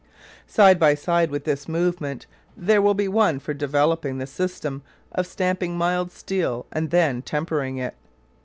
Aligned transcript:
Side 0.47 0.79
by 0.79 0.95
side 0.95 1.29
with 1.29 1.43
this 1.43 1.67
movement 1.69 2.25
there 2.57 2.81
will 2.81 2.95
be 2.95 3.07
one 3.07 3.37
for 3.37 3.53
developing 3.53 4.17
the 4.17 4.25
system 4.25 4.81
of 5.11 5.27
stamping 5.27 5.77
mild 5.77 6.11
steel 6.11 6.65
and 6.71 6.89
then 6.89 7.21
tempering 7.21 7.77
it. 7.77 7.93